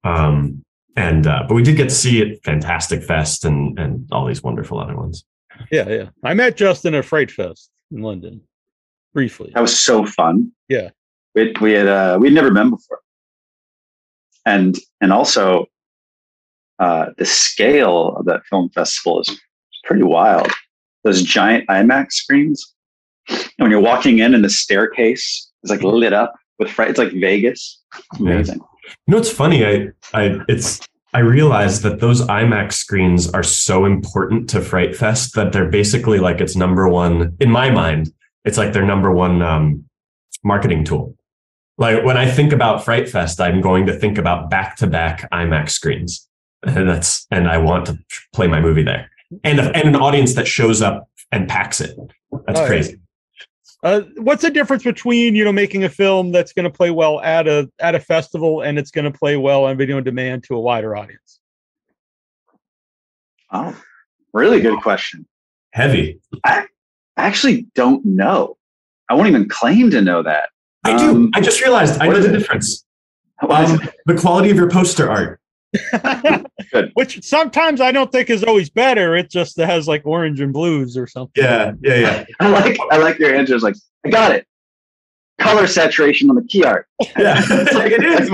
Um, 0.04 0.64
and 0.96 1.28
uh, 1.28 1.44
but 1.48 1.56
we 1.56 1.64
did 1.64 1.76
get 1.76 1.90
to 1.90 1.96
see 1.96 2.22
it 2.22 2.44
Fantastic 2.46 3.04
Fest 3.04 3.44
and 3.44 3.78
and 3.78 4.08
all 4.12 4.26
these 4.26 4.42
wonderful 4.42 4.80
other 4.80 4.96
ones. 4.96 5.26
Yeah, 5.72 5.90
yeah. 5.90 6.10
I 6.24 6.34
met 6.34 6.56
Justin 6.56 6.96
at 6.96 7.06
Fright 7.06 7.32
Fest 7.32 7.70
in 7.92 8.02
London 8.02 8.42
briefly. 9.14 9.52
That 9.54 9.62
was 9.62 9.78
so 9.78 10.06
fun. 10.06 10.54
Yeah, 10.70 10.92
we 11.34 11.54
we 11.60 11.74
had 11.74 11.88
uh, 11.88 12.18
we'd 12.22 12.34
never 12.34 12.52
been 12.52 12.70
before, 12.70 13.02
and 14.46 14.78
and 15.02 15.12
also 15.12 15.68
uh, 16.80 17.08
the 17.18 17.26
scale 17.26 18.16
of 18.18 18.26
that 18.26 18.46
film 18.46 18.70
festival 18.70 19.22
is 19.22 19.40
pretty 19.84 20.04
wild. 20.04 20.52
Those 21.04 21.22
giant 21.22 21.68
IMAX 21.68 22.14
screens. 22.14 22.74
And 23.30 23.40
when 23.58 23.72
you're 23.72 23.82
walking 23.82 24.20
in, 24.20 24.36
and 24.36 24.44
the 24.44 24.50
staircase 24.50 25.52
is 25.64 25.72
like 25.72 25.84
lit 25.84 26.14
up 26.14 26.36
with 26.60 26.70
fright. 26.70 26.90
It's 26.90 27.00
like 27.00 27.14
Vegas. 27.14 27.82
It's 27.98 28.20
amazing. 28.20 28.60
Yeah. 28.60 28.94
You 29.08 29.12
know, 29.12 29.18
it's 29.18 29.32
funny. 29.32 29.66
I, 29.66 29.88
I, 30.14 30.40
it's. 30.48 30.82
I 31.14 31.20
realized 31.20 31.84
that 31.84 32.02
those 32.02 32.22
IMAX 32.24 32.74
screens 32.74 33.32
are 33.32 33.42
so 33.42 33.86
important 33.86 34.50
to 34.50 34.62
Fright 34.62 34.98
Fest 34.98 35.34
that 35.36 35.54
they're 35.54 35.70
basically 35.70 36.20
like 36.20 36.42
its 36.42 36.58
number 36.58 36.90
one 36.90 37.38
in 37.40 37.50
my 37.50 37.70
mind. 37.70 38.12
It's 38.44 38.58
like 38.58 38.74
their 38.74 38.86
number 38.86 39.10
one 39.14 39.42
um, 39.42 39.86
marketing 40.44 40.84
tool. 40.84 41.16
Like 41.78 42.04
when 42.04 42.18
I 42.18 42.30
think 42.30 42.52
about 42.52 42.84
Fright 42.84 43.08
Fest, 43.08 43.40
I'm 43.40 43.62
going 43.62 43.86
to 43.86 43.98
think 43.98 44.18
about 44.18 44.50
back 44.50 44.76
to 44.78 44.88
back 44.88 45.30
IMAX 45.32 45.70
screens 45.70 46.28
and 46.66 46.90
that's 46.90 47.26
and 47.32 47.48
I 47.48 47.58
want 47.58 47.86
to 47.88 47.98
play 48.34 48.48
my 48.48 48.60
movie 48.60 48.84
there, 48.84 49.10
and 49.44 49.60
and 49.60 49.88
an 49.88 49.96
audience 49.96 50.36
that 50.36 50.48
shows 50.48 50.82
up 50.82 51.10
and 51.32 51.48
packs 51.48 51.82
it. 51.82 51.98
That's 52.48 52.60
oh, 52.60 52.68
crazy. 52.68 53.00
Uh, 53.84 54.02
what's 54.18 54.42
the 54.42 54.50
difference 54.50 54.84
between 54.84 55.36
you 55.36 55.44
know 55.44 55.52
making 55.52 55.84
a 55.84 55.90
film 55.90 56.32
that's 56.32 56.54
going 56.54 56.64
to 56.64 56.70
play 56.70 56.90
well 56.90 57.22
at 57.22 57.48
a 57.48 57.70
at 57.80 57.94
a 57.94 58.00
festival 58.00 58.62
and 58.62 58.80
it's 58.80 58.92
going 58.92 59.06
to 59.06 59.18
play 59.18 59.38
well 59.38 59.66
on 59.66 59.78
video 59.78 59.98
on 59.98 60.04
demand 60.04 60.44
to 60.44 60.56
a 60.56 60.60
wider 60.60 60.96
audience? 60.96 61.40
Oh, 63.52 63.80
really 64.34 64.60
good 64.60 64.82
question. 64.82 65.28
Heavy. 65.72 66.20
I 66.44 66.66
actually 67.16 67.68
don't 67.76 68.04
know. 68.06 68.58
I 69.10 69.14
won't 69.14 69.28
even 69.28 69.48
claim 69.48 69.92
to 69.92 70.02
know 70.02 70.24
that. 70.24 70.50
I 70.84 70.98
do. 70.98 71.10
Um, 71.12 71.32
I 71.36 71.42
just 71.42 71.62
realized 71.62 72.02
I 72.02 72.08
know 72.08 72.22
the 72.22 72.36
difference. 72.36 72.84
Um, 73.42 73.80
the 74.06 74.16
quality 74.16 74.50
of 74.50 74.58
your 74.58 74.70
poster 74.70 75.12
art. 75.12 75.40
Which 76.94 77.24
sometimes 77.24 77.82
I 77.82 77.92
don't 77.92 78.12
think 78.12 78.30
is 78.30 78.44
always 78.44 78.70
better. 78.70 79.16
It 79.16 79.30
just 79.30 79.58
has 79.58 79.88
like 79.88 80.06
orange 80.06 80.42
and 80.42 80.54
blues 80.54 80.98
or 80.98 81.08
something. 81.08 81.44
Yeah, 81.44 81.74
yeah, 81.82 81.96
yeah. 81.96 82.26
I 82.40 82.50
like 82.50 82.78
I 82.92 82.98
like 82.98 83.20
your 83.20 83.36
answers. 83.36 83.64
Like 83.64 83.76
I 84.06 84.10
got 84.10 84.32
it. 84.32 84.48
Color 85.38 85.68
saturation 85.68 86.30
on 86.30 86.38
the 86.38 86.44
key 86.44 86.64
art. 86.64 86.88
Yeah, 87.18 87.44
like 87.74 87.92
it 87.92 88.04
is. 88.04 88.30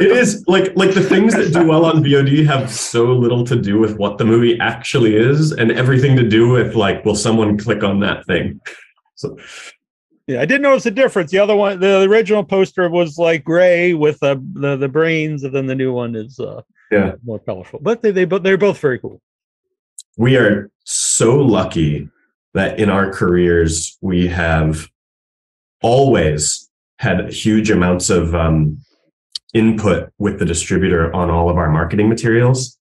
it 0.00 0.10
is 0.10 0.44
like 0.46 0.76
like 0.76 0.94
the 0.94 1.02
things 1.02 1.34
that 1.34 1.52
do 1.52 1.66
well 1.66 1.84
on 1.84 2.04
VOD 2.04 2.46
have 2.46 2.70
so 2.70 3.06
little 3.06 3.44
to 3.44 3.56
do 3.60 3.78
with 3.78 3.98
what 3.98 4.18
the 4.18 4.24
movie 4.24 4.58
actually 4.60 5.16
is, 5.16 5.52
and 5.52 5.72
everything 5.72 6.16
to 6.16 6.22
do 6.22 6.50
with 6.50 6.74
like, 6.76 7.04
will 7.04 7.16
someone 7.16 7.58
click 7.58 7.82
on 7.82 8.00
that 8.00 8.24
thing? 8.26 8.60
So 9.16 9.36
yeah, 10.26 10.40
I 10.40 10.46
did 10.46 10.62
notice 10.62 10.86
a 10.86 10.90
difference. 10.90 11.30
The 11.30 11.38
other 11.38 11.56
one, 11.56 11.80
the 11.80 12.02
original 12.02 12.44
poster 12.44 12.88
was 12.88 13.18
like 13.18 13.44
gray 13.44 13.94
with 13.94 14.22
uh, 14.22 14.36
the 14.52 14.76
the 14.76 14.88
brains, 14.88 15.42
and 15.42 15.54
then 15.54 15.66
the 15.66 15.74
new 15.74 15.92
one 15.92 16.14
is 16.14 16.38
uh, 16.38 16.62
yeah 16.90 17.14
more 17.24 17.40
colorful. 17.40 17.80
But 17.82 18.02
they 18.02 18.10
they 18.12 18.24
but 18.24 18.42
they're 18.42 18.58
both 18.58 18.78
very 18.78 18.98
cool. 18.98 19.20
We 20.16 20.36
are 20.36 20.70
so 20.84 21.36
lucky 21.36 22.08
that 22.54 22.78
in 22.78 22.90
our 22.90 23.10
careers 23.10 23.96
we 24.00 24.28
have 24.28 24.88
always 25.82 26.68
had 26.98 27.32
huge 27.32 27.70
amounts 27.70 28.10
of 28.10 28.34
um, 28.34 28.78
input 29.54 30.12
with 30.18 30.38
the 30.38 30.44
distributor 30.44 31.14
on 31.14 31.30
all 31.30 31.50
of 31.50 31.56
our 31.56 31.70
marketing 31.70 32.08
materials. 32.08 32.78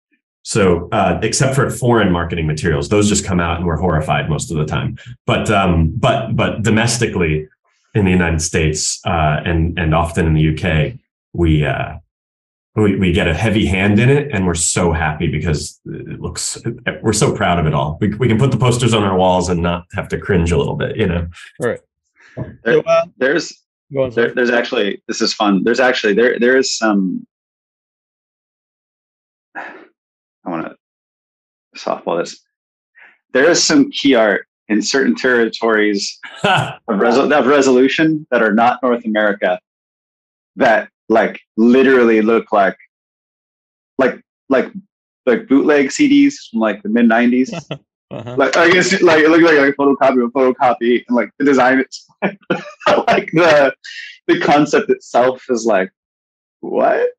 So, 0.51 0.89
uh, 0.91 1.21
except 1.23 1.55
for 1.55 1.71
foreign 1.71 2.11
marketing 2.11 2.49
materials, 2.49 2.89
those 2.89 3.09
just 3.09 3.25
come 3.25 3.39
out 3.39 3.59
and 3.59 3.67
we're 3.67 3.77
horrified 3.77 4.29
most 4.29 4.51
of 4.51 4.57
the 4.57 4.65
time. 4.65 4.99
But, 5.25 5.49
um, 5.49 5.93
but, 5.95 6.35
but 6.35 6.65
domestically 6.65 7.47
in 7.95 8.05
the 8.05 8.11
United 8.11 8.43
States 8.43 9.01
uh, 9.07 9.43
and 9.45 9.79
and 9.79 9.95
often 9.95 10.27
in 10.27 10.35
the 10.35 10.49
UK, 10.53 10.99
we, 11.33 11.65
uh, 11.65 11.99
we 12.75 12.97
we 12.97 13.13
get 13.13 13.29
a 13.29 13.35
heavy 13.35 13.65
hand 13.65 14.01
in 14.01 14.11
it, 14.11 14.33
and 14.33 14.45
we're 14.45 14.57
so 14.57 14.91
happy 14.91 15.29
because 15.29 15.81
it 15.87 16.21
looks. 16.21 16.59
We're 17.01 17.13
so 17.13 17.33
proud 17.33 17.61
of 17.61 17.67
it 17.67 17.75
all. 17.75 17.97
We 18.01 18.13
we 18.17 18.27
can 18.27 18.39
put 18.39 18.51
the 18.51 18.57
posters 18.57 18.93
on 18.93 19.05
our 19.05 19.17
walls 19.17 19.51
and 19.51 19.63
not 19.63 19.87
have 19.95 20.09
to 20.09 20.19
cringe 20.19 20.51
a 20.51 20.59
little 20.59 20.75
bit, 20.75 20.97
you 20.97 21.07
know. 21.07 21.29
All 21.61 21.69
right. 21.69 21.81
There, 22.65 22.75
so, 22.75 22.81
uh, 22.81 23.05
there's 23.19 23.53
there, 23.91 24.35
there's 24.35 24.51
actually 24.51 25.01
this 25.07 25.21
is 25.21 25.33
fun. 25.33 25.63
There's 25.63 25.81
actually 25.81 26.15
there 26.15 26.41
there 26.41 26.57
is 26.57 26.77
some 26.77 27.25
I 29.55 29.63
want 29.63 29.75
to 29.77 29.91
softball 31.77 32.21
this. 32.21 32.41
There 33.33 33.49
is 33.49 33.63
some 33.63 33.91
key 33.91 34.15
art 34.15 34.47
in 34.69 34.83
certain 34.83 35.15
territories 35.15 36.19
of, 36.45 36.79
resol- 36.89 37.33
of 37.33 37.47
resolution 37.47 38.27
that 38.31 38.43
are 38.43 38.55
not 38.55 38.81
North 38.83 39.05
America 39.05 39.61
that 40.57 40.89
like 41.09 41.41
literally 41.57 42.23
look 42.23 42.53
like 42.53 42.77
like 43.99 44.21
like 44.49 44.73
like 45.27 45.49
bootleg 45.49 45.89
CDs 45.89 46.35
from 46.51 46.61
like 46.61 46.83
the 46.83 46.89
mid 46.89 47.07
'90s. 47.07 47.53
Uh-huh. 48.13 48.35
Like 48.37 48.57
I 48.57 48.69
guess 48.69 49.01
like 49.03 49.23
it 49.23 49.31
looks 49.31 49.45
like 49.45 49.57
a 49.57 49.73
photocopy 49.73 50.25
of 50.25 50.31
a 50.31 50.33
photocopy, 50.33 51.05
and 51.07 51.17
like 51.17 51.31
the 51.39 51.45
design 51.45 51.79
it's 51.79 52.05
like 53.07 53.31
the 53.33 53.73
the 54.27 54.41
concept 54.41 54.91
itself 54.91 55.45
is 55.49 55.65
like 55.65 55.93
what 56.59 57.11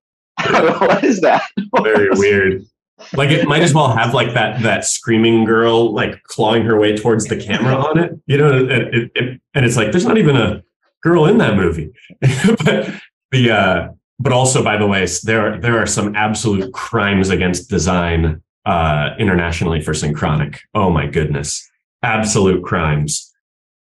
what 0.50 1.01
is 1.03 1.22
that? 1.22 1.43
Very 1.81 2.10
weird. 2.12 2.65
Like 3.13 3.29
it 3.31 3.48
might 3.48 3.62
as 3.62 3.74
well 3.74 3.89
have 3.96 4.13
like 4.13 4.34
that 4.34 4.62
that 4.63 4.86
screaming 4.86 5.46
girl 5.46 5.93
like 5.93 6.24
clawing 6.24 6.63
her 6.63 6.79
way 6.79 6.96
towards 6.96 7.25
the 7.25 7.38
camera 7.38 7.75
on 7.75 8.00
it, 8.00 8.20
you 8.25 8.38
know, 8.38 8.51
and, 8.51 8.72
it, 8.72 9.12
it, 9.15 9.41
and 9.53 9.65
it's 9.65 9.75
like 9.75 9.91
there's 9.91 10.05
not 10.05 10.17
even 10.17 10.36
a 10.36 10.63
girl 11.01 11.25
in 11.25 11.38
that 11.39 11.55
movie. 11.55 11.91
but 12.65 12.89
the 13.31 13.51
uh, 13.51 13.89
but 14.20 14.31
also 14.31 14.63
by 14.63 14.77
the 14.77 14.88
way, 14.88 15.05
there 15.24 15.60
there 15.60 15.77
are 15.79 15.88
some 15.88 16.15
absolute 16.15 16.74
crimes 16.74 17.29
against 17.29 17.70
design 17.70 18.41
uh, 18.65 19.10
internationally 19.17 19.81
for 19.81 19.93
synchronic. 19.93 20.62
Oh 20.74 20.89
my 20.89 21.08
goodness, 21.08 21.67
absolute 22.03 22.63
crimes. 22.63 23.27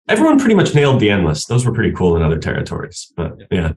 Everyone 0.07 0.39
pretty 0.39 0.55
much 0.55 0.73
nailed 0.73 0.99
the 0.99 1.11
endless. 1.11 1.45
Those 1.45 1.65
were 1.65 1.73
pretty 1.73 1.91
cool 1.91 2.15
in 2.15 2.23
other 2.23 2.39
territories, 2.39 3.11
but 3.15 3.37
yeah. 3.51 3.73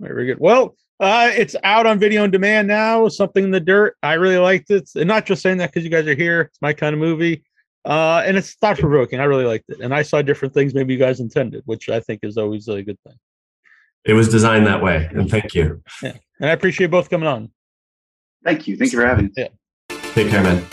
Very 0.00 0.26
good. 0.26 0.40
Well, 0.40 0.74
uh, 1.00 1.30
it's 1.34 1.54
out 1.62 1.86
on 1.86 1.98
video 1.98 2.22
on 2.22 2.30
demand 2.30 2.68
now. 2.68 3.08
Something 3.08 3.44
in 3.44 3.50
the 3.50 3.60
dirt. 3.60 3.96
I 4.02 4.14
really 4.14 4.38
liked 4.38 4.70
it, 4.70 4.90
and 4.94 5.06
not 5.06 5.26
just 5.26 5.42
saying 5.42 5.58
that 5.58 5.70
because 5.70 5.84
you 5.84 5.90
guys 5.90 6.06
are 6.06 6.14
here. 6.14 6.42
It's 6.42 6.62
my 6.62 6.72
kind 6.72 6.94
of 6.94 7.00
movie, 7.00 7.44
uh, 7.84 8.22
and 8.24 8.36
it's 8.36 8.54
thought 8.54 8.78
provoking. 8.78 9.20
I 9.20 9.24
really 9.24 9.44
liked 9.44 9.66
it, 9.68 9.80
and 9.80 9.94
I 9.94 10.02
saw 10.02 10.22
different 10.22 10.54
things 10.54 10.74
maybe 10.74 10.94
you 10.94 10.98
guys 10.98 11.20
intended, 11.20 11.62
which 11.66 11.88
I 11.88 12.00
think 12.00 12.20
is 12.22 12.36
always 12.36 12.68
a 12.68 12.82
good 12.82 12.98
thing. 13.06 13.16
It 14.04 14.14
was 14.14 14.28
designed 14.28 14.66
that 14.66 14.82
way, 14.82 15.08
and 15.12 15.30
thank 15.30 15.54
you. 15.54 15.82
Yeah, 16.02 16.12
and 16.40 16.50
I 16.50 16.52
appreciate 16.52 16.90
both 16.90 17.10
coming 17.10 17.28
on. 17.28 17.50
Thank 18.44 18.68
you. 18.68 18.76
Thank 18.76 18.92
you 18.92 19.00
for 19.00 19.06
having 19.06 19.26
me. 19.26 19.32
Yeah. 19.36 19.48
Take 20.14 20.28
care, 20.28 20.42
man. 20.42 20.64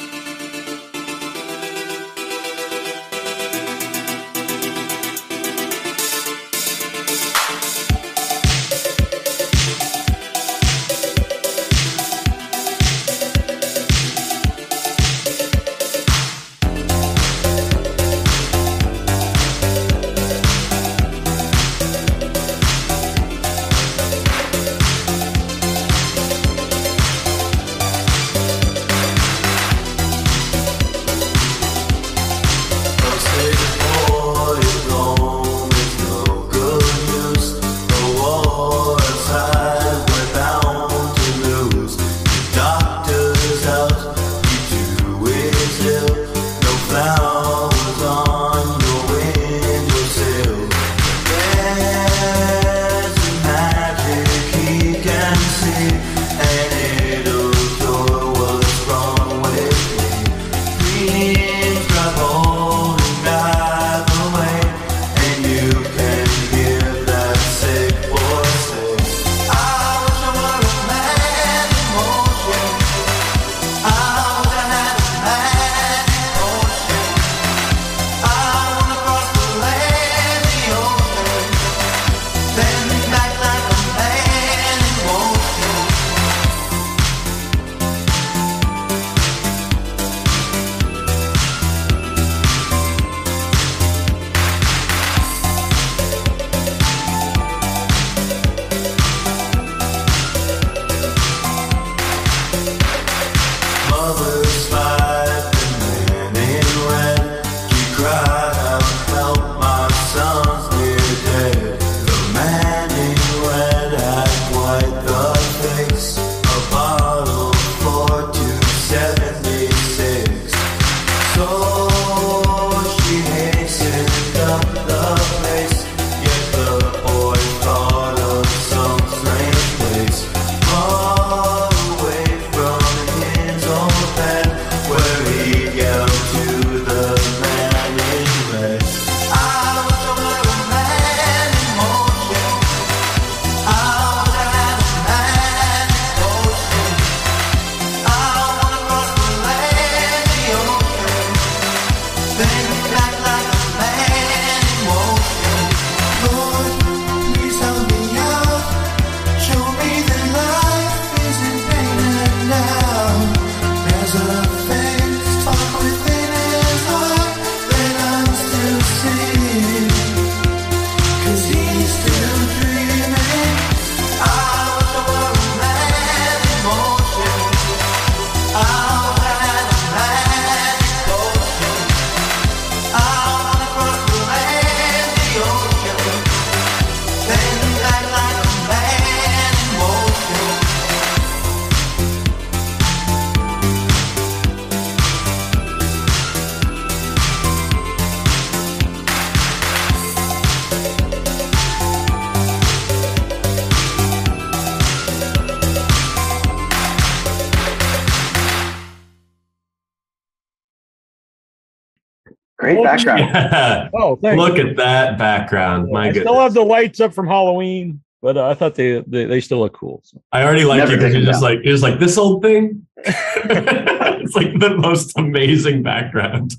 Great 212.63 212.83
background. 212.83 213.19
Yeah. 213.33 213.89
Oh, 213.93 214.15
thanks. 214.15 214.39
Look 214.39 214.57
at 214.57 214.75
that 214.77 215.17
background. 215.17 215.89
My 215.91 216.03
I 216.03 216.07
goodness. 216.07 216.23
still 216.23 216.39
have 216.39 216.53
the 216.53 216.61
lights 216.61 216.99
up 216.99 217.13
from 217.13 217.27
Halloween, 217.27 218.01
but 218.21 218.37
uh, 218.37 218.49
I 218.49 218.53
thought 218.53 218.75
they, 218.75 219.01
they 219.01 219.25
they 219.25 219.41
still 219.41 219.59
look 219.59 219.73
cool. 219.73 220.01
So. 220.03 220.21
I 220.31 220.43
already 220.43 220.63
like 220.63 220.77
Never 220.77 220.93
you 220.93 220.97
because 220.97 221.13
you're 221.13 221.23
it 221.23 221.25
just 221.25 221.43
like 221.43 221.59
you're 221.63 221.73
just 221.73 221.83
like 221.83 221.99
this 221.99 222.17
old 222.17 222.41
thing. 222.41 222.87
it's 222.97 224.35
like 224.35 224.57
the 224.59 224.77
most 224.77 225.17
amazing 225.17 225.83
background. 225.83 226.55